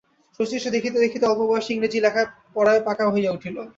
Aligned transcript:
শচীশ 0.39 0.63
দেখিতে 0.67 0.97
দেখিতে 0.99 1.25
অল্প 1.25 1.41
বয়সেই 1.49 1.73
ইংরেজি 1.75 1.99
লেখায় 1.99 2.27
পড়ায় 2.55 2.81
পাকা 2.87 3.05
হইয়া 3.13 3.31
উঠিল। 3.31 3.57